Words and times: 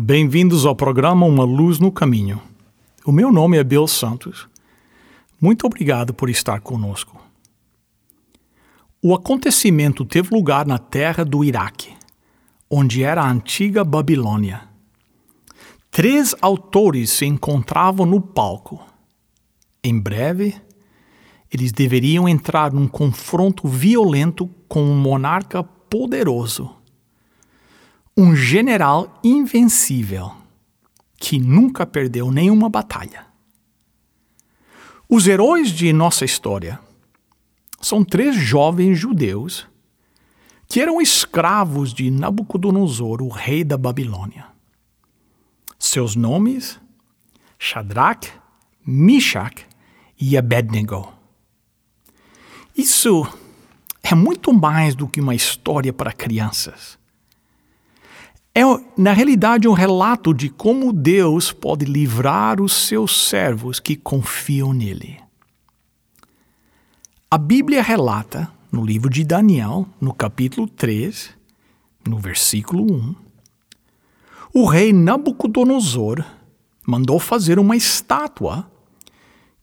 Bem-vindos 0.00 0.64
ao 0.64 0.76
programa 0.76 1.26
Uma 1.26 1.42
Luz 1.42 1.80
no 1.80 1.90
Caminho. 1.90 2.40
O 3.04 3.10
meu 3.10 3.32
nome 3.32 3.56
é 3.56 3.64
Bill 3.64 3.88
Santos. 3.88 4.48
Muito 5.40 5.66
obrigado 5.66 6.14
por 6.14 6.30
estar 6.30 6.60
conosco. 6.60 7.20
O 9.02 9.12
acontecimento 9.12 10.04
teve 10.04 10.32
lugar 10.32 10.64
na 10.64 10.78
terra 10.78 11.24
do 11.24 11.42
Iraque, 11.42 11.96
onde 12.70 13.02
era 13.02 13.22
a 13.22 13.28
antiga 13.28 13.82
Babilônia. 13.82 14.68
Três 15.90 16.32
autores 16.40 17.10
se 17.10 17.26
encontravam 17.26 18.06
no 18.06 18.20
palco. 18.20 18.80
Em 19.82 19.98
breve, 19.98 20.54
eles 21.52 21.72
deveriam 21.72 22.28
entrar 22.28 22.72
num 22.72 22.86
confronto 22.86 23.66
violento 23.66 24.48
com 24.68 24.80
um 24.80 24.96
monarca 24.96 25.64
poderoso 25.64 26.77
um 28.20 28.34
general 28.34 29.20
invencível 29.22 30.32
que 31.16 31.38
nunca 31.38 31.86
perdeu 31.86 32.32
nenhuma 32.32 32.68
batalha. 32.68 33.24
Os 35.08 35.28
heróis 35.28 35.70
de 35.70 35.92
nossa 35.92 36.24
história 36.24 36.80
são 37.80 38.04
três 38.04 38.34
jovens 38.34 38.98
judeus 38.98 39.68
que 40.66 40.80
eram 40.80 41.00
escravos 41.00 41.94
de 41.94 42.10
Nabucodonosor, 42.10 43.22
o 43.22 43.28
rei 43.28 43.62
da 43.62 43.78
Babilônia. 43.78 44.46
Seus 45.78 46.16
nomes: 46.16 46.80
Shadrach, 47.56 48.32
Meshach 48.84 49.64
e 50.20 50.36
Abednego. 50.36 51.12
Isso 52.76 53.24
é 54.02 54.12
muito 54.12 54.52
mais 54.52 54.96
do 54.96 55.06
que 55.06 55.20
uma 55.20 55.36
história 55.36 55.92
para 55.92 56.12
crianças 56.12 56.97
é, 58.54 58.62
na 58.96 59.12
realidade, 59.12 59.68
um 59.68 59.72
relato 59.72 60.34
de 60.34 60.48
como 60.48 60.92
Deus 60.92 61.52
pode 61.52 61.84
livrar 61.84 62.60
os 62.60 62.72
seus 62.72 63.28
servos 63.28 63.78
que 63.78 63.96
confiam 63.96 64.72
nele. 64.72 65.18
A 67.30 67.38
Bíblia 67.38 67.82
relata, 67.82 68.50
no 68.72 68.84
livro 68.84 69.10
de 69.10 69.22
Daniel, 69.22 69.86
no 70.00 70.12
capítulo 70.12 70.66
3, 70.66 71.30
no 72.06 72.18
versículo 72.18 72.84
1, 72.90 73.14
o 74.54 74.64
rei 74.64 74.92
Nabucodonosor 74.92 76.24
mandou 76.86 77.20
fazer 77.20 77.58
uma 77.58 77.76
estátua 77.76 78.70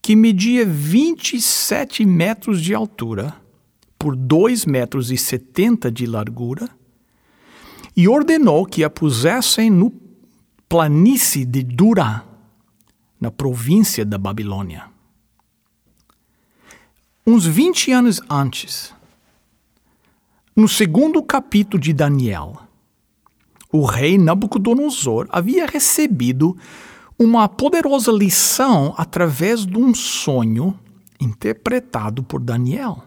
que 0.00 0.14
media 0.14 0.64
27 0.64 2.04
metros 2.06 2.62
de 2.62 2.72
altura 2.72 3.34
por 3.98 4.14
2 4.14 4.64
metros 4.64 5.10
e 5.10 5.18
70 5.18 5.90
de 5.90 6.06
largura 6.06 6.70
e 7.96 8.06
ordenou 8.06 8.66
que 8.66 8.84
a 8.84 8.90
pusessem 8.90 9.70
no 9.70 9.90
planície 10.68 11.44
de 11.44 11.62
Dura, 11.62 12.24
na 13.18 13.30
província 13.30 14.04
da 14.04 14.18
Babilônia. 14.18 14.84
Uns 17.26 17.46
20 17.46 17.92
anos 17.92 18.20
antes, 18.28 18.94
no 20.54 20.68
segundo 20.68 21.22
capítulo 21.22 21.82
de 21.82 21.92
Daniel, 21.92 22.58
o 23.72 23.84
rei 23.84 24.18
Nabucodonosor 24.18 25.26
havia 25.30 25.66
recebido 25.66 26.56
uma 27.18 27.48
poderosa 27.48 28.12
lição 28.12 28.94
através 28.96 29.64
de 29.64 29.78
um 29.78 29.94
sonho 29.94 30.78
interpretado 31.20 32.22
por 32.22 32.40
Daniel. 32.40 33.04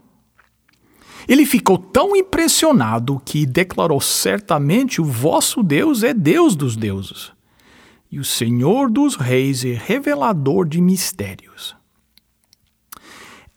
Ele 1.27 1.45
ficou 1.45 1.77
tão 1.77 2.15
impressionado 2.15 3.21
que 3.23 3.45
declarou 3.45 4.01
certamente: 4.01 5.01
O 5.01 5.05
vosso 5.05 5.61
Deus 5.61 6.03
é 6.03 6.13
Deus 6.13 6.55
dos 6.55 6.75
deuses, 6.75 7.31
e 8.11 8.19
o 8.19 8.25
Senhor 8.25 8.89
dos 8.89 9.15
reis 9.15 9.63
é 9.63 9.73
revelador 9.73 10.67
de 10.67 10.81
mistérios. 10.81 11.75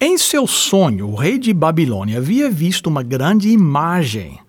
Em 0.01 0.19
seu 0.19 0.49
sonho, 0.49 1.09
o 1.11 1.15
rei 1.15 1.39
de 1.39 1.55
Babilônia 1.55 2.19
havia 2.19 2.51
visto 2.51 2.89
uma 2.89 3.05
grande 3.05 3.51
imagem 3.51 4.41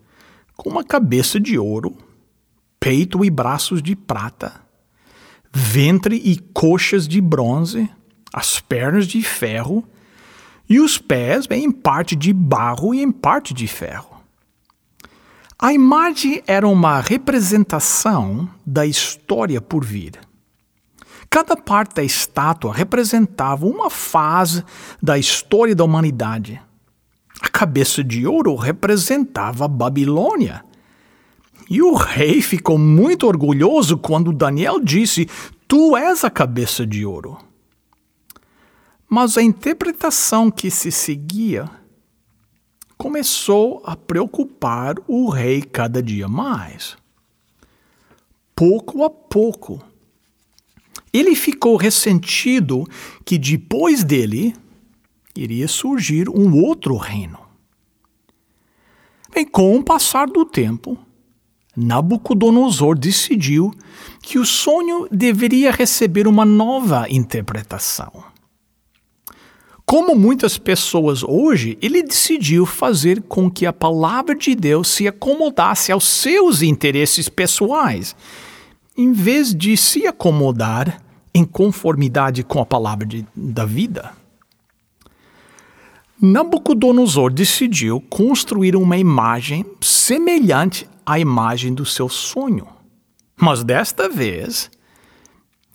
com 0.56 0.68
uma 0.68 0.82
cabeça 0.82 1.38
de 1.38 1.56
ouro, 1.56 1.96
peito 2.80 3.24
e 3.24 3.30
braços 3.30 3.80
de 3.80 3.94
prata, 3.94 4.60
ventre 5.52 6.16
e 6.16 6.38
coxas 6.52 7.06
de 7.06 7.20
bronze, 7.20 7.88
as 8.32 8.58
pernas 8.58 9.06
de 9.06 9.22
ferro 9.22 9.84
e 10.68 10.80
os 10.80 10.98
pés 10.98 11.46
em 11.50 11.70
parte 11.70 12.16
de 12.16 12.32
barro 12.32 12.94
e 12.94 13.02
em 13.02 13.10
parte 13.10 13.52
de 13.52 13.66
ferro. 13.66 14.14
A 15.58 15.72
imagem 15.72 16.42
era 16.46 16.66
uma 16.66 17.00
representação 17.00 18.48
da 18.66 18.84
história 18.84 19.60
por 19.60 19.84
vir. 19.84 20.18
Cada 21.30 21.56
parte 21.56 21.94
da 21.94 22.02
estátua 22.02 22.72
representava 22.72 23.66
uma 23.66 23.88
fase 23.88 24.64
da 25.02 25.18
história 25.18 25.74
da 25.74 25.84
humanidade. 25.84 26.60
A 27.40 27.48
cabeça 27.48 28.04
de 28.04 28.26
ouro 28.26 28.54
representava 28.56 29.64
a 29.64 29.68
Babilônia. 29.68 30.64
E 31.68 31.80
o 31.82 31.94
rei 31.94 32.42
ficou 32.42 32.78
muito 32.78 33.26
orgulhoso 33.26 33.96
quando 33.96 34.32
Daniel 34.32 34.78
disse: 34.80 35.28
Tu 35.66 35.96
és 35.96 36.24
a 36.24 36.30
cabeça 36.30 36.86
de 36.86 37.06
ouro. 37.06 37.38
Mas 39.08 39.36
a 39.36 39.42
interpretação 39.42 40.50
que 40.50 40.70
se 40.70 40.90
seguia 40.90 41.70
começou 42.96 43.82
a 43.84 43.96
preocupar 43.96 44.94
o 45.06 45.28
rei 45.28 45.62
cada 45.62 46.02
dia 46.02 46.28
mais. 46.28 46.96
Pouco 48.54 49.04
a 49.04 49.10
pouco, 49.10 49.82
ele 51.12 51.34
ficou 51.34 51.76
ressentido 51.76 52.84
que 53.24 53.38
depois 53.38 54.02
dele 54.02 54.54
iria 55.36 55.68
surgir 55.68 56.28
um 56.28 56.56
outro 56.62 56.96
reino. 56.96 57.38
Bem, 59.34 59.44
com 59.44 59.76
o 59.76 59.82
passar 59.82 60.28
do 60.28 60.44
tempo, 60.44 60.96
Nabucodonosor 61.76 62.96
decidiu 62.96 63.72
que 64.22 64.38
o 64.38 64.46
sonho 64.46 65.08
deveria 65.10 65.72
receber 65.72 66.28
uma 66.28 66.44
nova 66.44 67.06
interpretação. 67.10 68.33
Como 69.86 70.14
muitas 70.14 70.56
pessoas 70.56 71.22
hoje, 71.22 71.76
ele 71.80 72.02
decidiu 72.02 72.64
fazer 72.64 73.22
com 73.22 73.50
que 73.50 73.66
a 73.66 73.72
palavra 73.72 74.34
de 74.34 74.54
Deus 74.54 74.88
se 74.88 75.06
acomodasse 75.06 75.92
aos 75.92 76.04
seus 76.04 76.62
interesses 76.62 77.28
pessoais, 77.28 78.16
em 78.96 79.12
vez 79.12 79.54
de 79.54 79.76
se 79.76 80.06
acomodar 80.06 81.02
em 81.34 81.44
conformidade 81.44 82.42
com 82.42 82.60
a 82.60 82.66
palavra 82.66 83.04
de, 83.04 83.26
da 83.36 83.66
vida. 83.66 84.12
Nabucodonosor 86.20 87.30
decidiu 87.30 88.00
construir 88.00 88.76
uma 88.76 88.96
imagem 88.96 89.66
semelhante 89.82 90.88
à 91.04 91.18
imagem 91.18 91.74
do 91.74 91.84
seu 91.84 92.08
sonho. 92.08 92.66
Mas 93.36 93.62
desta 93.62 94.08
vez, 94.08 94.70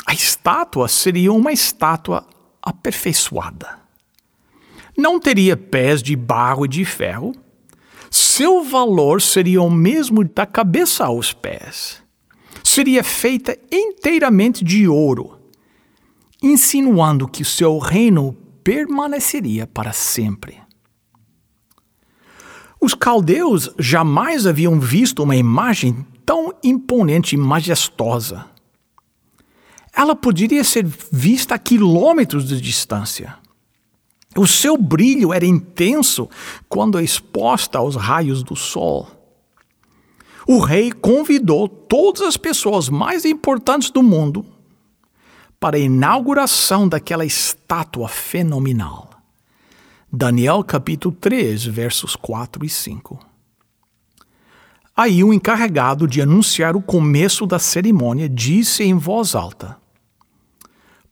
a 0.08 0.14
estátua 0.14 0.88
seria 0.88 1.32
uma 1.32 1.52
estátua 1.52 2.26
aperfeiçoada 2.62 3.89
não 5.00 5.20
teria 5.20 5.56
pés 5.56 6.04
de 6.04 6.16
barro 6.16 6.66
e 6.66 6.68
de 6.68 6.84
ferro. 6.84 7.34
Seu 8.12 8.64
valor 8.64 9.22
seria 9.22 9.62
o 9.62 9.70
mesmo 9.70 10.24
da 10.24 10.46
cabeça 10.46 11.06
aos 11.06 11.32
pés. 11.32 12.04
Seria 12.64 13.04
feita 13.04 13.58
inteiramente 13.72 14.64
de 14.64 14.88
ouro, 14.88 15.40
insinuando 16.42 17.28
que 17.28 17.46
seu 17.46 17.78
reino 17.78 18.34
permaneceria 18.64 19.66
para 19.66 19.94
sempre. 19.94 20.58
Os 22.82 22.94
caldeus 22.94 23.70
jamais 23.78 24.48
haviam 24.48 24.80
visto 24.80 25.24
uma 25.24 25.36
imagem 25.36 26.06
tão 26.26 26.54
imponente 26.64 27.36
e 27.36 27.38
majestosa. 27.38 28.46
Ela 29.94 30.16
poderia 30.16 30.64
ser 30.64 30.86
vista 31.12 31.56
a 31.56 31.60
quilômetros 31.60 32.48
de 32.48 32.62
distância. 32.62 33.36
O 34.36 34.46
seu 34.46 34.78
brilho 34.78 35.34
era 35.34 35.46
intenso 35.46 36.30
quando 36.68 37.00
exposta 37.00 37.80
aos 37.80 37.96
raios 37.96 38.44
do 38.44 38.56
sol. 38.56 39.08
O 40.48 40.60
rei 40.60 40.92
convidou 40.92 41.68
todas 41.68 42.22
as 42.22 42.38
pessoas 42.38 42.90
mais 42.90 43.26
importantes 43.26 43.90
do 43.90 44.04
mundo 44.04 44.46
para 45.60 45.78
a 45.78 45.80
inauguração 45.80 46.88
daquela 46.88 47.26
estátua 47.26 48.08
fenomenal. 48.08 49.10
Daniel 50.12 50.64
capítulo 50.64 51.14
3, 51.16 51.66
versos 51.66 52.16
4 52.16 52.66
e 52.66 52.70
5. 52.70 53.20
Aí 54.96 55.24
o 55.24 55.34
encarregado 55.34 56.08
de 56.08 56.22
anunciar 56.22 56.76
o 56.76 56.82
começo 56.82 57.46
da 57.46 57.60
cerimônia 57.60 58.28
disse 58.28 58.84
em 58.84 58.96
voz 58.96 59.36
alta: 59.36 59.78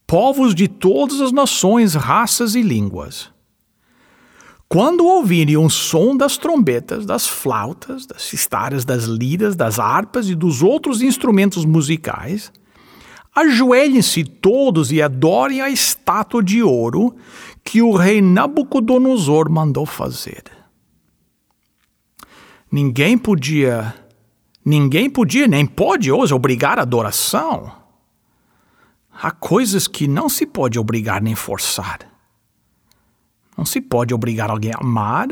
Povos 0.07 0.55
de 0.55 0.69
todas 0.69 1.19
as 1.19 1.33
nações, 1.33 1.93
raças 1.93 2.55
e 2.55 2.61
línguas, 2.61 3.29
quando 4.69 5.05
ouvirem 5.05 5.57
o 5.57 5.69
som 5.69 6.15
das 6.15 6.37
trombetas, 6.37 7.05
das 7.05 7.27
flautas, 7.27 8.05
das 8.05 8.23
cistaras, 8.23 8.83
das 8.83 9.03
liras, 9.03 9.55
das 9.55 9.79
harpas 9.79 10.29
e 10.29 10.35
dos 10.35 10.63
outros 10.63 11.01
instrumentos 11.01 11.63
musicais, 11.65 12.51
ajoelhem-se 13.35 14.23
todos 14.23 14.91
e 14.91 15.01
adorem 15.01 15.61
a 15.61 15.69
estátua 15.69 16.43
de 16.43 16.61
ouro 16.63 17.15
que 17.63 17.81
o 17.81 17.93
rei 17.93 18.21
Nabucodonosor 18.21 19.49
mandou 19.49 19.85
fazer. 19.85 20.43
Ninguém 22.71 23.17
podia, 23.17 23.93
ninguém 24.65 25.09
podia 25.09 25.47
nem 25.47 25.65
pode 25.65 26.11
hoje 26.11 26.33
obrigar 26.33 26.79
a 26.79 26.81
adoração. 26.81 27.71
Há 29.19 29.31
coisas 29.31 29.87
que 29.87 30.07
não 30.07 30.29
se 30.29 30.45
pode 30.45 30.77
obrigar 30.77 31.21
nem 31.21 31.33
forçar. 31.33 31.99
Não 33.57 33.65
se 33.65 33.81
pode 33.81 34.13
obrigar 34.13 34.51
alguém 34.51 34.71
a 34.71 34.79
amar. 34.79 35.27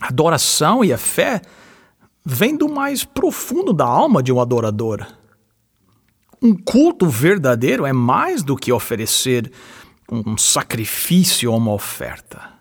A 0.00 0.08
adoração 0.08 0.84
e 0.84 0.92
a 0.92 0.98
fé 0.98 1.40
vêm 2.24 2.56
do 2.56 2.68
mais 2.68 3.04
profundo 3.04 3.72
da 3.72 3.86
alma 3.86 4.22
de 4.22 4.30
um 4.30 4.40
adorador. 4.40 5.06
Um 6.42 6.54
culto 6.54 7.08
verdadeiro 7.08 7.86
é 7.86 7.92
mais 7.92 8.42
do 8.42 8.56
que 8.56 8.70
oferecer 8.70 9.50
um 10.10 10.36
sacrifício 10.36 11.50
ou 11.50 11.56
uma 11.56 11.72
oferta. 11.72 12.53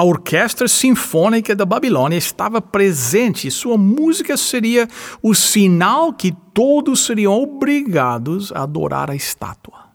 A 0.00 0.02
orquestra 0.02 0.66
sinfônica 0.66 1.54
da 1.54 1.66
Babilônia 1.66 2.16
estava 2.16 2.62
presente 2.62 3.46
e 3.46 3.50
sua 3.50 3.76
música 3.76 4.34
seria 4.34 4.88
o 5.22 5.34
sinal 5.34 6.10
que 6.14 6.32
todos 6.54 7.04
seriam 7.04 7.34
obrigados 7.34 8.50
a 8.50 8.62
adorar 8.62 9.10
a 9.10 9.14
estátua. 9.14 9.90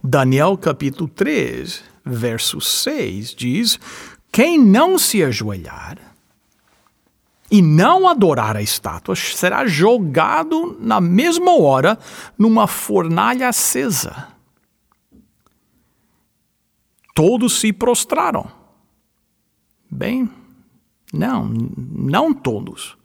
Daniel 0.00 0.56
capítulo 0.56 1.08
3, 1.08 1.82
verso 2.04 2.60
6 2.60 3.34
diz: 3.34 3.80
Quem 4.30 4.60
não 4.60 4.96
se 4.96 5.24
ajoelhar 5.24 5.98
e 7.50 7.60
não 7.60 8.06
adorar 8.06 8.56
a 8.56 8.62
estátua 8.62 9.16
será 9.16 9.66
jogado 9.66 10.78
na 10.78 11.00
mesma 11.00 11.60
hora 11.60 11.98
numa 12.38 12.68
fornalha 12.68 13.48
acesa. 13.48 14.28
Todos 17.12 17.58
se 17.58 17.72
prostraram. 17.72 18.62
Bem, 19.94 20.28
não, 21.12 21.44
não 21.46 22.34
todos. 22.34 22.96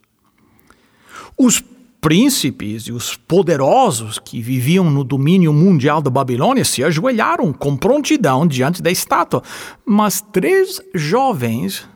Os 1.38 1.63
príncipes 2.01 2.88
e 2.88 2.91
os 2.91 3.15
poderosos 3.15 4.18
que 4.18 4.41
viviam 4.41 4.89
no 4.89 5.03
domínio 5.03 5.53
mundial 5.53 6.01
da 6.01 6.09
Babilônia 6.09 6.65
se 6.65 6.83
ajoelharam 6.83 7.53
com 7.53 7.77
prontidão 7.77 8.47
diante 8.47 8.81
da 8.81 8.89
estátua, 8.89 9.44
mas 9.86 10.19
três 10.19 10.81
jovens 10.95 11.88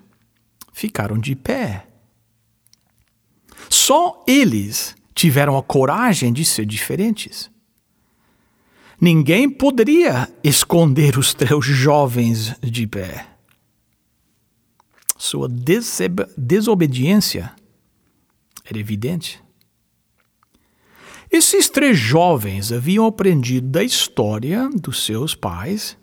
ficaram 0.72 1.18
de 1.18 1.36
pé. 1.36 1.88
Só 3.68 4.24
eles 4.28 4.96
tiveram 5.16 5.58
a 5.58 5.64
coragem 5.64 6.32
de 6.32 6.46
ser 6.46 6.68
diferentes. 6.68 7.50
Ninguém 9.02 9.50
poderia 9.50 10.30
esconder 10.44 11.18
os 11.18 11.34
três 11.34 11.66
jovens 11.66 12.56
de 12.62 12.86
pé. 12.86 13.33
Sua 15.24 15.48
desobediência 16.36 17.54
era 18.66 18.78
evidente. 18.78 19.42
Esses 21.32 21.70
três 21.70 21.98
jovens 21.98 22.74
haviam 22.74 23.06
aprendido 23.06 23.70
da 23.70 23.82
história 23.82 24.70
dos 24.70 25.06
seus 25.06 25.34
pais 25.34 25.98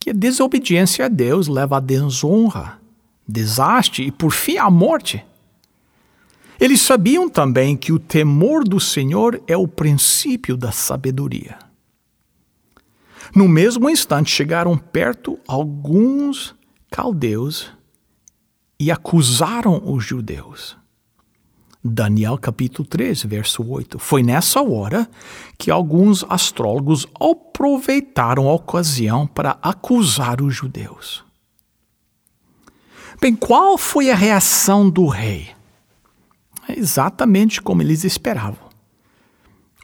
que 0.00 0.08
a 0.08 0.14
desobediência 0.14 1.04
a 1.04 1.08
Deus 1.08 1.48
leva 1.48 1.76
à 1.76 1.80
desonra, 1.80 2.80
desastre 3.28 4.06
e, 4.06 4.10
por 4.10 4.32
fim, 4.32 4.56
à 4.56 4.70
morte. 4.70 5.22
Eles 6.58 6.80
sabiam 6.80 7.28
também 7.28 7.76
que 7.76 7.92
o 7.92 7.98
temor 7.98 8.64
do 8.64 8.80
Senhor 8.80 9.38
é 9.46 9.54
o 9.54 9.68
princípio 9.68 10.56
da 10.56 10.72
sabedoria. 10.72 11.58
No 13.36 13.46
mesmo 13.46 13.90
instante 13.90 14.30
chegaram 14.30 14.78
perto 14.78 15.38
alguns 15.46 16.54
caldeus 16.90 17.70
e 18.82 18.90
acusaram 18.90 19.80
os 19.84 20.04
judeus. 20.04 20.76
Daniel 21.84 22.36
capítulo 22.36 22.84
3, 22.88 23.22
verso 23.22 23.64
8. 23.64 23.96
Foi 23.96 24.24
nessa 24.24 24.60
hora 24.60 25.08
que 25.56 25.70
alguns 25.70 26.24
astrólogos 26.28 27.06
aproveitaram 27.14 28.48
a 28.48 28.54
ocasião 28.54 29.24
para 29.24 29.56
acusar 29.62 30.42
os 30.42 30.52
judeus. 30.52 31.24
Bem, 33.20 33.36
qual 33.36 33.78
foi 33.78 34.10
a 34.10 34.16
reação 34.16 34.90
do 34.90 35.06
rei? 35.06 35.50
Exatamente 36.68 37.62
como 37.62 37.82
eles 37.82 38.02
esperavam. 38.02 38.68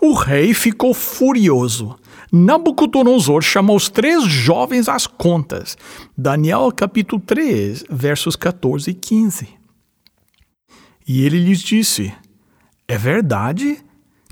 O 0.02 0.12
rei 0.12 0.52
ficou 0.52 0.92
furioso. 0.92 1.96
Nabucodonosor 2.30 3.42
chamou 3.42 3.76
os 3.76 3.88
três 3.88 4.24
jovens 4.24 4.88
às 4.88 5.06
contas. 5.06 5.76
Daniel 6.16 6.70
capítulo 6.74 7.20
3, 7.24 7.84
versos 7.90 8.36
14 8.36 8.90
e 8.90 8.94
15. 8.94 9.48
E 11.06 11.24
ele 11.24 11.38
lhes 11.38 11.60
disse: 11.60 12.12
É 12.86 12.98
verdade 12.98 13.78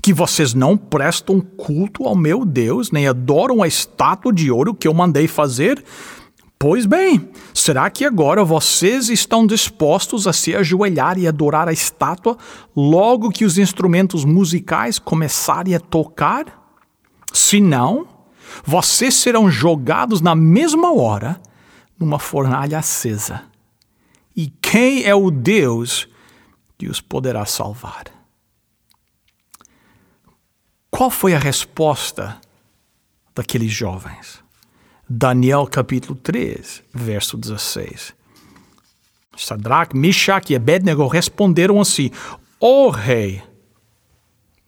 que 0.01 0.13
vocês 0.13 0.53
não 0.53 0.77
prestam 0.77 1.41
culto 1.41 2.05
ao 2.05 2.15
meu 2.15 2.45
Deus, 2.45 2.91
nem 2.91 3.07
adoram 3.07 3.63
a 3.63 3.67
estátua 3.67 4.31
de 4.31 4.51
ouro 4.51 4.75
que 4.75 4.87
eu 4.87 4.93
mandei 4.93 5.27
fazer? 5.27 5.83
Pois 6.59 6.85
bem, 6.85 7.29
será 7.53 7.89
que 7.89 8.05
agora 8.05 8.43
vocês 8.43 9.09
estão 9.09 9.45
dispostos 9.45 10.25
a 10.25 10.33
se 10.33 10.55
ajoelhar 10.55 11.19
e 11.19 11.27
adorar 11.27 11.67
a 11.67 11.73
estátua 11.73 12.35
logo 12.75 13.29
que 13.29 13.45
os 13.45 13.57
instrumentos 13.57 14.23
musicais 14.23 14.97
começarem 14.97 15.75
a 15.75 15.79
tocar? 15.79 16.56
Se 17.37 17.61
não, 17.61 18.07
vocês 18.65 19.13
serão 19.13 19.49
jogados 19.49 20.21
na 20.21 20.33
mesma 20.33 20.91
hora 20.91 21.39
numa 21.99 22.17
fornalha 22.17 22.79
acesa. 22.79 23.43
E 24.35 24.47
quem 24.59 25.03
é 25.03 25.13
o 25.13 25.29
Deus 25.29 26.07
que 26.79 26.87
os 26.87 26.99
poderá 26.99 27.45
salvar. 27.45 28.05
Qual 30.89 31.11
foi 31.11 31.35
a 31.35 31.39
resposta 31.39 32.41
daqueles 33.35 33.71
jovens? 33.71 34.43
Daniel 35.07 35.67
capítulo 35.67 36.15
3, 36.15 36.81
verso 36.91 37.37
16. 37.37 38.15
Sadrach, 39.37 39.95
Meshach 39.95 40.51
e 40.51 40.55
Abednego 40.55 41.05
responderam 41.05 41.79
assim: 41.79 42.09
Ó 42.59 42.87
oh, 42.87 42.89
rei, 42.89 43.43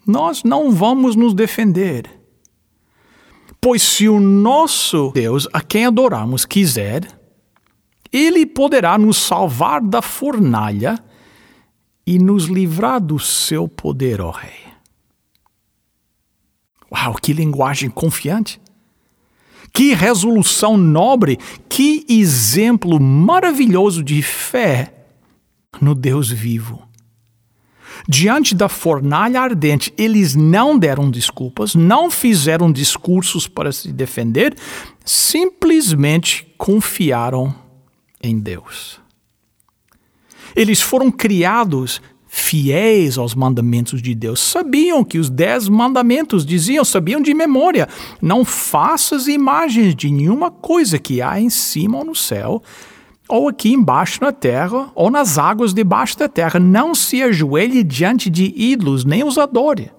nós 0.06 0.44
não 0.44 0.72
vamos 0.72 1.16
nos 1.16 1.34
defender. 1.34 2.19
Pois 3.62 3.82
se 3.82 4.08
o 4.08 4.20
nosso 4.20 5.12
Deus, 5.14 5.48
a 5.52 5.62
quem 5.62 5.86
adoramos, 5.86 6.46
quiser, 6.46 7.08
ele 8.12 8.46
poderá 8.46 8.98
nos 8.98 9.18
salvar 9.18 9.82
da 9.82 10.02
fornalha 10.02 10.98
e 12.08 12.18
nos 12.18 12.46
livrar 12.46 13.00
do 13.00 13.20
seu 13.20 13.68
poder, 13.68 14.22
ó 14.22 14.32
Rei. 14.32 14.70
Uau, 16.92 17.14
que 17.16 17.34
linguagem 17.34 17.90
confiante! 17.90 18.60
Que 19.72 19.94
resolução 19.94 20.76
nobre, 20.76 21.38
que 21.68 22.04
exemplo 22.10 23.00
maravilhoso 23.00 24.04
de 24.04 24.24
fé 24.24 25.06
no 25.80 25.94
Deus 25.94 26.32
vivo. 26.32 26.89
Diante 28.08 28.56
da 28.56 28.70
fornalha 28.70 29.42
ardente, 29.42 29.94
eles 29.98 30.36
não 30.36 30.78
deram 30.78 31.10
desculpas, 31.10 31.76
não 31.76 32.10
fizeram 32.10 32.72
discursos 32.72 33.48
para 33.48 33.72
se 33.72 33.92
defender, 33.92 34.56
simplesmente 35.04 36.48
confiaram 36.58 37.54
em 38.22 38.40
Deus. 38.40 39.00
Eles 40.56 40.82
foram 40.82 41.12
criados 41.12 42.02
fiéis 42.28 43.18
aos 43.18 43.34
mandamentos 43.34 44.02
de 44.02 44.14
Deus, 44.14 44.40
sabiam 44.40 45.04
que 45.04 45.18
os 45.18 45.30
dez 45.30 45.68
mandamentos 45.68 46.46
diziam, 46.46 46.86
sabiam 46.86 47.22
de 47.22 47.34
memória: 47.34 47.88
não 48.22 48.46
faças 48.46 49.28
imagens 49.28 49.96
de 49.96 50.10
nenhuma 50.10 50.52
coisa 50.52 51.00
que 51.00 51.22
há 51.22 51.40
em 51.40 51.50
cima 51.50 51.98
ou 51.98 52.06
no 52.06 52.16
céu, 52.16 52.62
ou 53.30 53.48
aqui 53.48 53.72
embaixo 53.72 54.20
na 54.22 54.32
terra, 54.32 54.92
ou 54.96 55.12
nas 55.12 55.38
águas 55.38 55.72
debaixo 55.72 56.18
da 56.18 56.28
terra. 56.28 56.60
Não 56.60 56.96
se 56.96 57.22
ajoelhe 57.22 57.84
diante 57.84 58.28
de 58.28 58.52
ídolos, 58.56 59.06
nem 59.06 59.24
os 59.24 59.38
adore. 59.38 59.92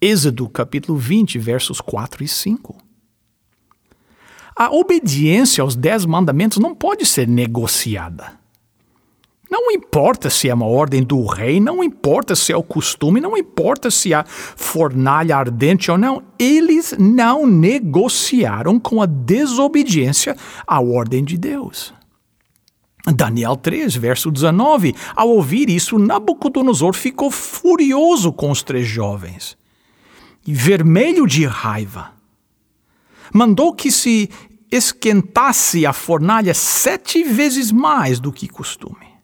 Êxodo 0.00 0.48
capítulo 0.48 0.98
20, 0.98 1.38
versos 1.38 1.82
4 1.82 2.24
e 2.24 2.28
5. 2.28 2.76
A 4.56 4.74
obediência 4.74 5.62
aos 5.62 5.76
dez 5.76 6.06
mandamentos 6.06 6.58
não 6.58 6.74
pode 6.74 7.04
ser 7.04 7.28
negociada. 7.28 8.42
Não 9.50 9.70
importa 9.70 10.30
se 10.30 10.48
é 10.48 10.54
uma 10.54 10.66
ordem 10.66 11.02
do 11.02 11.24
rei, 11.26 11.60
não 11.60 11.84
importa 11.84 12.34
se 12.34 12.52
é 12.52 12.56
o 12.56 12.62
costume, 12.62 13.20
não 13.20 13.36
importa 13.36 13.90
se 13.90 14.14
há 14.14 14.24
fornalha 14.24 15.36
ardente 15.36 15.90
ou 15.90 15.98
não, 15.98 16.22
eles 16.38 16.94
não 16.98 17.46
negociaram 17.46 18.80
com 18.80 19.02
a 19.02 19.06
desobediência 19.06 20.36
à 20.66 20.80
ordem 20.80 21.22
de 21.22 21.36
Deus. 21.36 21.94
Daniel 23.12 23.56
3, 23.56 23.94
verso 23.96 24.30
19. 24.30 24.94
Ao 25.14 25.28
ouvir 25.28 25.68
isso, 25.68 25.98
Nabucodonosor 25.98 26.94
ficou 26.94 27.30
furioso 27.30 28.32
com 28.32 28.50
os 28.50 28.62
três 28.62 28.86
jovens 28.86 29.56
e 30.46 30.52
vermelho 30.52 31.26
de 31.26 31.44
raiva. 31.46 32.12
Mandou 33.32 33.74
que 33.74 33.90
se 33.90 34.30
esquentasse 34.70 35.84
a 35.84 35.92
fornalha 35.92 36.54
sete 36.54 37.22
vezes 37.22 37.70
mais 37.70 38.20
do 38.20 38.32
que 38.32 38.48
costume. 38.48 39.14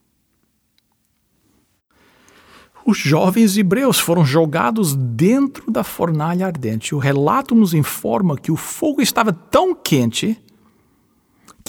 Os 2.85 2.99
jovens 2.99 3.57
hebreus 3.57 4.01
foram 4.01 4.25
jogados 4.25 4.95
dentro 4.95 5.71
da 5.71 5.85
fornalha 5.85 6.47
ardente. 6.47 6.95
O 6.95 6.99
relato 6.99 7.55
nos 7.55 7.75
informa 7.75 8.37
que 8.37 8.51
o 8.51 8.57
fogo 8.57 9.01
estava 9.01 9.33
tão 9.33 9.75
quente 9.75 10.37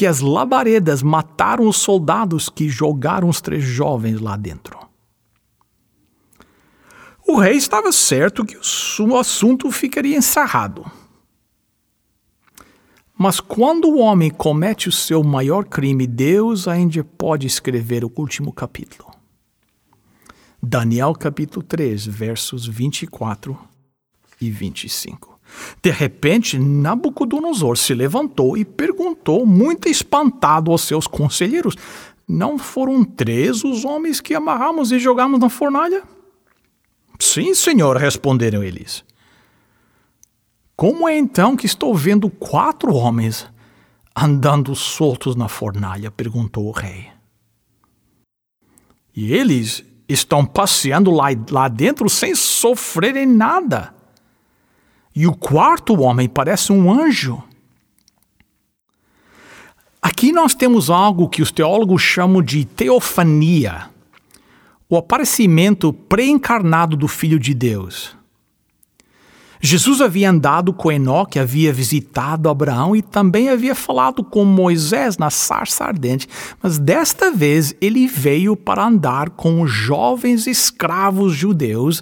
que 0.02 0.08
as 0.08 0.20
labaredas 0.20 1.04
mataram 1.04 1.68
os 1.68 1.78
soldados 1.78 2.50
que 2.50 2.68
jogaram 2.68 3.30
os 3.30 3.40
três 3.40 3.64
jovens 3.64 4.20
lá 4.20 4.36
dentro. 4.36 4.80
O 7.28 7.38
rei 7.38 7.56
estava 7.56 7.92
certo 7.92 8.44
que 8.44 8.58
o 9.00 9.16
assunto 9.16 9.72
ficaria 9.72 10.18
encerrado. 10.18 10.92
Mas 13.16 13.40
quando 13.40 13.90
o 13.90 14.00
homem 14.00 14.32
comete 14.32 14.90
o 14.90 14.92
seu 14.92 15.24
maior 15.24 15.66
crime, 15.66 16.08
Deus 16.08 16.68
ainda 16.68 17.04
pode 17.04 17.46
escrever 17.46 18.04
o 18.04 18.12
último 18.16 18.52
capítulo. 18.52 19.08
Daniel 20.60 21.14
capítulo 21.14 21.64
3, 21.64 22.08
versos 22.08 22.66
24 22.66 23.56
e 24.42 24.50
25. 24.50 25.31
De 25.82 25.90
repente, 25.90 26.58
Nabucodonosor 26.58 27.78
se 27.78 27.94
levantou 27.94 28.58
e 28.58 28.64
perguntou, 28.64 29.46
muito 29.46 29.90
espantado 29.90 30.72
aos 30.72 30.82
seus 30.82 31.08
conselheiros: 31.08 31.76
Não 32.28 32.58
foram 32.58 33.04
três 33.04 33.64
os 33.64 33.84
homens 33.84 34.22
que 34.22 34.34
amarramos 34.34 34.92
e 34.92 35.00
jogamos 35.00 35.40
na 35.40 35.50
fornalha? 35.50 36.04
Sim, 37.20 37.54
senhor, 37.54 37.98
responderam 37.98 38.64
eles. 38.64 39.04
Como 40.76 41.08
é 41.08 41.16
então 41.16 41.56
que 41.56 41.68
estou 41.68 41.94
vendo 41.94 42.30
quatro 42.30 42.94
homens 42.94 43.48
andando 44.16 44.76
soltos 44.76 45.36
na 45.36 45.48
fornalha? 45.48 46.10
perguntou 46.10 46.66
o 46.66 46.72
rei. 46.72 47.10
E 49.16 49.34
eles 49.34 49.84
estão 50.08 50.46
passeando 50.46 51.12
lá, 51.12 51.28
lá 51.50 51.68
dentro 51.68 52.10
sem 52.10 52.34
sofrerem 52.34 53.28
nada. 53.28 53.94
E 55.16 55.28
o 55.28 55.34
quarto 55.34 56.00
homem 56.02 56.28
parece 56.28 56.72
um 56.72 56.92
anjo. 56.92 57.44
Aqui 60.02 60.32
nós 60.32 60.56
temos 60.56 60.90
algo 60.90 61.30
que 61.30 61.42
os 61.42 61.52
teólogos 61.52 62.02
chamam 62.02 62.42
de 62.42 62.66
teofania, 62.66 63.90
o 64.90 64.98
aparecimento 64.98 65.94
pré-encarnado 65.94 66.96
do 66.98 67.08
Filho 67.08 67.40
de 67.40 67.54
Deus. 67.54 68.16
Jesus 69.64 70.02
havia 70.02 70.32
andado 70.32 70.74
com 70.74 70.92
Enoque, 70.92 71.38
havia 71.38 71.72
visitado 71.72 72.50
Abraão 72.50 72.96
e 72.96 73.02
também 73.04 73.48
havia 73.48 73.76
falado 73.76 74.24
com 74.24 74.44
Moisés 74.44 75.20
na 75.20 75.30
sarça 75.30 75.84
ardente, 75.84 76.28
mas 76.64 76.80
desta 76.80 77.30
vez 77.30 77.76
ele 77.80 78.08
veio 78.08 78.56
para 78.56 78.84
andar 78.84 79.30
com 79.30 79.62
os 79.62 79.70
jovens 79.70 80.48
escravos 80.48 81.36
judeus 81.36 82.02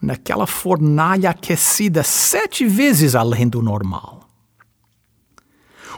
naquela 0.00 0.46
fornalha 0.46 1.30
aquecida 1.30 2.02
sete 2.02 2.66
vezes 2.66 3.14
além 3.14 3.48
do 3.48 3.62
normal. 3.62 4.28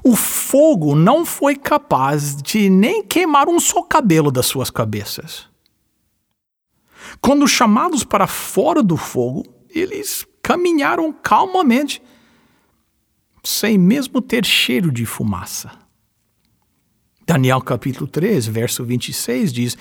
O 0.02 0.14
fogo 0.14 0.94
não 0.94 1.26
foi 1.26 1.56
capaz 1.56 2.36
de 2.36 2.70
nem 2.70 3.02
queimar 3.02 3.48
um 3.48 3.58
só 3.58 3.82
cabelo 3.82 4.30
das 4.30 4.46
suas 4.46 4.70
cabeças. 4.70 5.48
Quando 7.20 7.48
chamados 7.48 8.04
para 8.04 8.26
fora 8.26 8.82
do 8.82 8.96
fogo, 8.96 9.44
eles 9.68 10.26
caminharam 10.42 11.12
calmamente, 11.12 12.00
sem 13.42 13.76
mesmo 13.76 14.20
ter 14.20 14.44
cheiro 14.44 14.90
de 14.92 15.04
fumaça. 15.04 15.72
Daniel 17.26 17.60
capítulo 17.60 18.06
3, 18.06 18.46
verso 18.46 18.84
26 18.84 19.52
diz: 19.52 19.76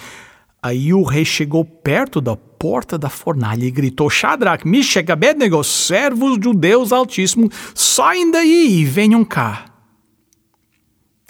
Aí 0.61 0.93
o 0.93 1.03
rei 1.03 1.23
chegou 1.23 1.63
perto 1.63 2.19
da 2.19 2.35
porta 2.35 2.97
da 2.97 3.09
fornalha 3.09 3.65
e 3.65 3.71
gritou: 3.71 4.09
Shadrach, 4.09 4.67
Meshach, 4.67 5.11
Abednego, 5.11 5.63
servos 5.63 6.37
do 6.37 6.53
Deus 6.53 6.91
Altíssimo, 6.91 7.49
saem 7.75 8.31
daí 8.31 8.79
e 8.79 8.85
venham 8.85 9.23
cá. 9.23 9.65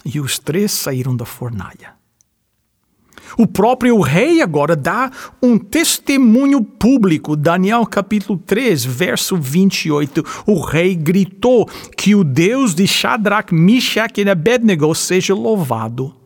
E 0.06 0.20
os 0.20 0.40
três 0.40 0.72
saíram 0.72 1.16
da 1.16 1.26
fornalha. 1.26 1.98
O 3.38 3.46
próprio 3.46 4.00
rei 4.00 4.42
agora 4.42 4.76
dá 4.76 5.12
um 5.42 5.58
testemunho 5.58 6.64
público. 6.64 7.36
Daniel 7.36 7.86
capítulo 7.86 8.40
3, 8.40 8.86
verso 8.86 9.36
28. 9.36 10.24
O 10.46 10.62
rei 10.62 10.96
gritou 10.96 11.68
que 11.98 12.16
o 12.16 12.24
Deus 12.24 12.74
de 12.74 12.88
Shadrach, 12.88 13.54
Meshach 13.54 14.14
e 14.18 14.30
Abednego 14.30 14.96
seja 14.96 15.36
louvado. 15.36 16.17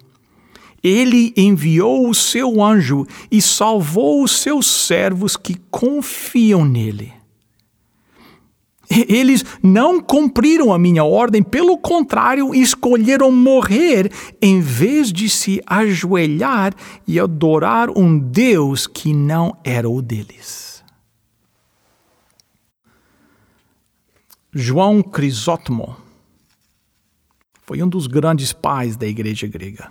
Ele 0.83 1.33
enviou 1.37 2.09
o 2.09 2.15
seu 2.15 2.61
anjo 2.63 3.05
e 3.31 3.41
salvou 3.41 4.23
os 4.23 4.31
seus 4.31 4.65
servos 4.65 5.37
que 5.37 5.55
confiam 5.69 6.65
nele. 6.65 7.13
Eles 9.07 9.45
não 9.63 10.01
cumpriram 10.01 10.73
a 10.73 10.77
minha 10.77 11.03
ordem, 11.05 11.41
pelo 11.41 11.77
contrário, 11.77 12.53
escolheram 12.53 13.31
morrer 13.31 14.11
em 14.41 14.59
vez 14.59 15.13
de 15.13 15.29
se 15.29 15.61
ajoelhar 15.65 16.73
e 17.07 17.17
adorar 17.17 17.89
um 17.89 18.19
Deus 18.19 18.87
que 18.87 19.13
não 19.13 19.55
era 19.63 19.89
o 19.89 20.01
deles. 20.01 20.83
João 24.53 25.01
Crisótomo 25.01 25.95
foi 27.61 27.81
um 27.81 27.87
dos 27.87 28.07
grandes 28.07 28.51
pais 28.51 28.97
da 28.97 29.07
igreja 29.07 29.47
grega. 29.47 29.89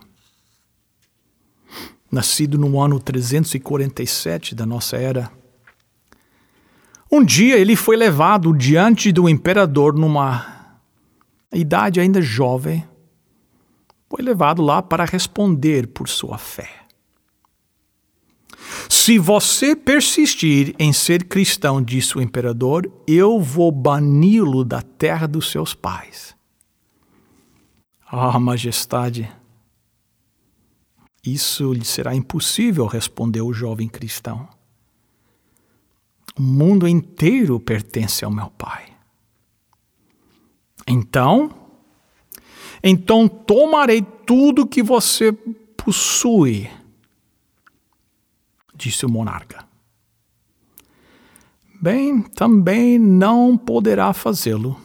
Nascido 2.10 2.58
no 2.58 2.80
ano 2.80 2.98
347 2.98 4.54
da 4.54 4.66
nossa 4.66 4.96
era, 4.96 5.30
um 7.10 7.24
dia 7.24 7.58
ele 7.58 7.74
foi 7.74 7.96
levado 7.96 8.52
diante 8.56 9.10
do 9.10 9.28
imperador 9.28 9.94
numa 9.94 10.76
idade 11.52 12.00
ainda 12.00 12.22
jovem. 12.22 12.86
Foi 14.08 14.22
levado 14.22 14.62
lá 14.62 14.80
para 14.82 15.04
responder 15.04 15.88
por 15.88 16.08
sua 16.08 16.38
fé. 16.38 16.80
Se 18.88 19.18
você 19.18 19.74
persistir 19.74 20.74
em 20.78 20.92
ser 20.92 21.24
cristão, 21.24 21.82
disse 21.82 22.16
o 22.16 22.20
imperador, 22.20 22.90
eu 23.06 23.40
vou 23.40 23.72
bani-lo 23.72 24.64
da 24.64 24.82
terra 24.82 25.26
dos 25.26 25.50
seus 25.50 25.74
pais. 25.74 26.34
Ah, 28.06 28.38
majestade, 28.38 29.30
isso 31.24 31.72
lhe 31.72 31.84
será 31.84 32.14
impossível, 32.14 32.86
respondeu 32.86 33.46
o 33.46 33.52
jovem 33.52 33.88
cristão. 33.88 34.48
O 36.36 36.42
mundo 36.42 36.88
inteiro 36.88 37.60
pertence 37.60 38.24
ao 38.24 38.30
meu 38.30 38.50
Pai. 38.50 38.90
Então, 40.86 41.50
então 42.82 43.28
tomarei 43.28 44.02
tudo 44.02 44.66
que 44.66 44.82
você 44.82 45.32
possui, 45.32 46.70
disse 48.74 49.04
o 49.04 49.08
monarca. 49.08 49.68
Bem, 51.80 52.22
também 52.22 52.98
não 52.98 53.56
poderá 53.56 54.12
fazê-lo, 54.12 54.80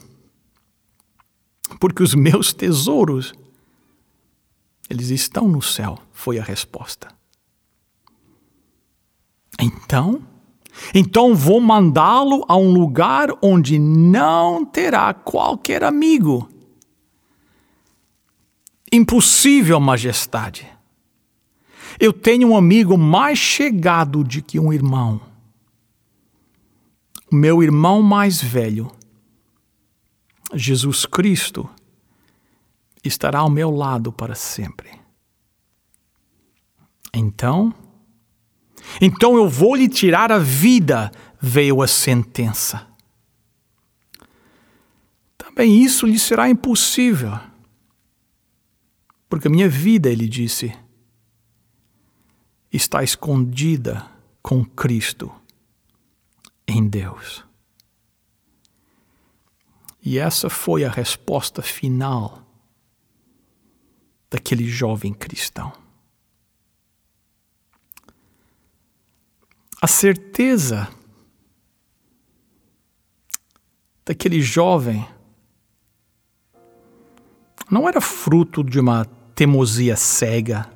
porque 1.80 2.04
os 2.04 2.13
meus 2.13 2.54
tesouros, 2.54 3.34
eles 4.89 5.10
estão 5.10 5.48
no 5.48 5.62
céu, 5.62 6.04
foi 6.15 6.39
a 6.39 6.43
resposta. 6.43 7.10
Então, 9.60 10.24
então 10.93 11.36
vou 11.36 11.60
mandá-lo 11.60 12.43
a 12.48 12.55
um 12.55 12.72
lugar 12.72 13.29
onde 13.41 13.77
não 13.77 14.65
terá 14.65 15.13
qualquer 15.13 15.84
amigo. 15.84 16.50
Impossível, 18.91 19.79
majestade. 19.79 20.67
Eu 22.00 22.13
tenho 22.13 22.50
um 22.50 22.57
amigo 22.57 22.98
mais 22.98 23.38
chegado 23.38 24.24
do 24.24 24.41
que 24.41 24.57
um 24.57 24.72
irmão. 24.72 25.19
Meu 27.31 27.62
irmão 27.62 28.01
mais 28.01 28.41
velho, 28.41 28.89
Jesus 30.53 31.05
Cristo, 31.05 31.69
estará 33.03 33.39
ao 33.39 33.50
meu 33.50 33.69
lado 33.69 34.13
para 34.13 34.34
sempre. 34.34 35.04
Então, 37.15 37.74
então 39.01 39.38
eu 39.38 39.48
vou 39.48 39.74
lhe 39.74 39.88
tirar 39.88 40.31
a 40.31 40.38
vida, 40.38 41.10
veio 41.39 41.81
a 41.81 41.88
sentença. 41.88 42.86
Também 45.38 45.81
isso 45.81 46.05
lhe 46.05 46.19
será 46.19 46.50
impossível. 46.50 47.39
Porque 49.29 49.48
a 49.48 49.51
minha 49.51 49.69
vida, 49.69 50.10
ele 50.10 50.27
disse, 50.27 50.77
está 52.72 53.01
escondida 53.01 54.05
com 54.41 54.65
Cristo 54.65 55.31
em 56.67 56.86
Deus. 56.88 57.45
E 60.03 60.19
essa 60.19 60.50
foi 60.50 60.84
a 60.84 60.89
resposta 60.89 61.62
final 61.62 62.45
daquele 64.29 64.67
jovem 64.67 65.13
cristão. 65.13 65.85
A 69.82 69.88
certeza 69.88 70.88
daquele 74.05 74.41
jovem 74.41 75.05
não 77.70 77.88
era 77.89 78.00
fruto 78.00 78.63
de 78.63 78.79
uma 78.79 79.05
teimosia 79.34 79.96
cega. 79.96 80.70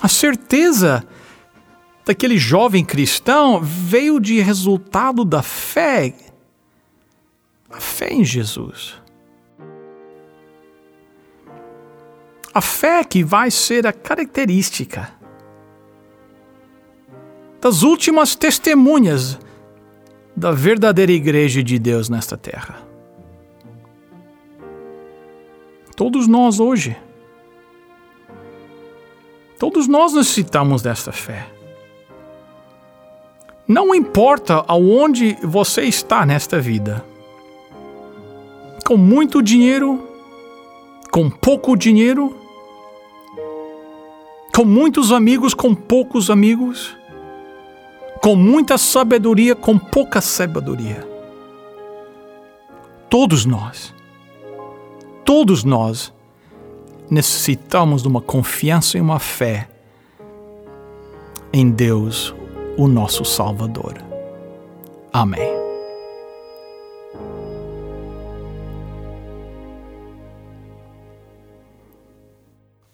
A 0.00 0.08
certeza 0.08 1.06
daquele 2.04 2.36
jovem 2.36 2.84
cristão 2.84 3.60
veio 3.60 4.20
de 4.20 4.40
resultado 4.40 5.24
da 5.24 5.42
fé, 5.42 6.14
a 7.70 7.80
fé 7.80 8.12
em 8.12 8.24
Jesus. 8.24 9.02
A 12.52 12.60
fé 12.60 13.02
que 13.02 13.24
vai 13.24 13.50
ser 13.50 13.86
a 13.86 13.92
característica 13.92 15.13
das 17.64 17.82
últimas 17.82 18.34
testemunhas 18.36 19.38
da 20.36 20.50
verdadeira 20.50 21.10
igreja 21.10 21.62
de 21.62 21.78
Deus 21.78 22.10
nesta 22.10 22.36
terra. 22.36 22.76
Todos 25.96 26.28
nós 26.28 26.60
hoje, 26.60 26.94
todos 29.58 29.88
nós 29.88 30.12
necessitamos 30.12 30.82
desta 30.82 31.10
fé. 31.10 31.46
Não 33.66 33.94
importa 33.94 34.62
aonde 34.68 35.34
você 35.42 35.84
está 35.84 36.26
nesta 36.26 36.60
vida, 36.60 37.02
com 38.84 38.98
muito 38.98 39.42
dinheiro, 39.42 40.06
com 41.10 41.30
pouco 41.30 41.74
dinheiro, 41.78 42.36
com 44.54 44.66
muitos 44.66 45.10
amigos, 45.10 45.54
com 45.54 45.74
poucos 45.74 46.28
amigos, 46.28 46.94
com 48.24 48.34
muita 48.34 48.78
sabedoria, 48.78 49.54
com 49.54 49.78
pouca 49.78 50.18
sabedoria. 50.18 51.06
Todos 53.10 53.44
nós, 53.44 53.94
todos 55.26 55.62
nós 55.62 56.10
necessitamos 57.10 58.00
de 58.00 58.08
uma 58.08 58.22
confiança 58.22 58.96
e 58.96 59.00
uma 59.02 59.18
fé 59.18 59.68
em 61.52 61.70
Deus, 61.70 62.34
o 62.78 62.88
nosso 62.88 63.26
Salvador. 63.26 64.02
Amém. 65.12 65.52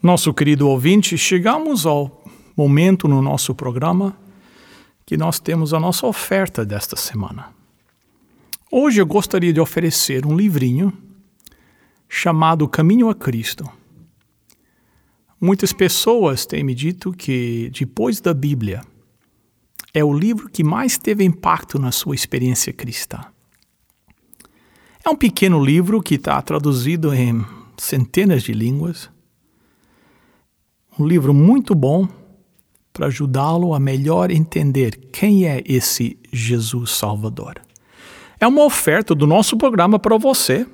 Nosso 0.02 0.34
querido 0.34 0.68
ouvinte, 0.68 1.16
chegamos 1.16 1.86
ao 1.86 2.20
momento 2.56 3.06
no 3.06 3.22
nosso 3.22 3.54
programa 3.54 4.16
que 5.10 5.16
nós 5.16 5.40
temos 5.40 5.74
a 5.74 5.80
nossa 5.80 6.06
oferta 6.06 6.64
desta 6.64 6.94
semana. 6.94 7.52
Hoje 8.70 9.00
eu 9.00 9.06
gostaria 9.06 9.52
de 9.52 9.60
oferecer 9.60 10.24
um 10.24 10.36
livrinho 10.36 10.96
chamado 12.08 12.68
Caminho 12.68 13.10
a 13.10 13.14
Cristo. 13.16 13.68
Muitas 15.40 15.72
pessoas 15.72 16.46
têm 16.46 16.62
me 16.62 16.76
dito 16.76 17.10
que, 17.10 17.72
depois 17.76 18.20
da 18.20 18.32
Bíblia, 18.32 18.82
é 19.92 20.04
o 20.04 20.16
livro 20.16 20.48
que 20.48 20.62
mais 20.62 20.96
teve 20.96 21.24
impacto 21.24 21.76
na 21.76 21.90
sua 21.90 22.14
experiência 22.14 22.72
cristã. 22.72 23.18
É 25.04 25.10
um 25.10 25.16
pequeno 25.16 25.60
livro 25.60 26.00
que 26.00 26.14
está 26.14 26.40
traduzido 26.40 27.12
em 27.12 27.44
centenas 27.76 28.44
de 28.44 28.52
línguas. 28.52 29.10
Um 30.96 31.04
livro 31.04 31.34
muito 31.34 31.74
bom 31.74 32.19
para 32.92 33.06
ajudá-lo 33.06 33.74
a 33.74 33.80
melhor 33.80 34.30
entender 34.30 34.96
quem 35.12 35.46
é 35.46 35.62
esse 35.66 36.18
Jesus 36.32 36.90
Salvador. 36.90 37.60
É 38.38 38.46
uma 38.46 38.64
oferta 38.64 39.14
do 39.14 39.26
nosso 39.26 39.56
programa 39.56 39.98
para 39.98 40.16
você, 40.16 40.66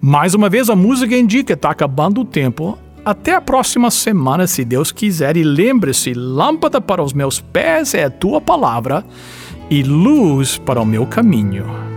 Mais 0.00 0.34
uma 0.34 0.48
vez, 0.48 0.70
a 0.70 0.76
música 0.76 1.16
indica 1.16 1.54
está 1.54 1.70
acabando 1.70 2.20
o 2.20 2.24
tempo. 2.24 2.78
até 3.04 3.34
a 3.34 3.40
próxima 3.40 3.90
semana, 3.90 4.46
se 4.46 4.64
Deus 4.64 4.92
quiser. 4.92 5.36
E 5.36 5.42
lembre-se: 5.42 6.12
lâmpada 6.12 6.80
para 6.80 7.02
os 7.02 7.12
meus 7.12 7.40
pés 7.40 7.94
é 7.94 8.04
a 8.04 8.10
tua 8.10 8.40
palavra 8.40 9.04
e 9.70 9.82
luz 9.82 10.58
para 10.58 10.80
o 10.80 10.86
meu 10.86 11.06
caminho. 11.06 11.87